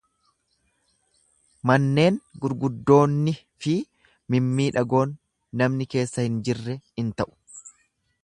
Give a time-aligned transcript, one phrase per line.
[1.71, 3.75] Manneen gurguddoonni fi
[4.37, 5.13] mimmiidhagoon
[5.63, 7.31] namni keessa hin jirre in ta'u.